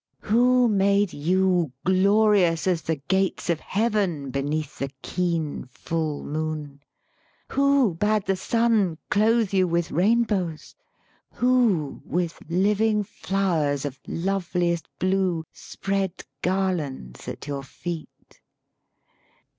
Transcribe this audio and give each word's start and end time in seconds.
Who 0.21 0.67
made 0.67 1.13
you 1.13 1.73
glorious 1.85 2.65
as 2.65 2.81
the 2.81 2.95
gates 2.95 3.51
of 3.51 3.59
Heaven 3.59 4.31
Beneath 4.31 4.79
the 4.79 4.89
keen 5.03 5.65
full 5.65 6.23
moon? 6.23 6.81
Who 7.51 7.93
bade 7.93 8.25
the 8.25 8.35
Sun 8.35 8.97
Clothe 9.11 9.53
you 9.53 9.67
with 9.67 9.91
rainbows? 9.91 10.73
Who, 11.33 12.01
with 12.03 12.41
living 12.49 13.03
flowers 13.03 13.83
LYRIC 13.85 13.93
POETRY 14.01 14.17
Of 14.21 14.25
loveliest 14.25 14.87
blue, 14.97 15.45
spread 15.53 16.23
garlands 16.41 17.27
at 17.27 17.45
your 17.45 17.61
feet? 17.61 18.41